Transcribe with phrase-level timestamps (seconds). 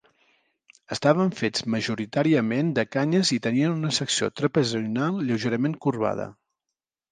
[0.95, 6.29] Estaven fets majoritàriament de canyes i tenien una secció trapezoidal lleugerament corbada.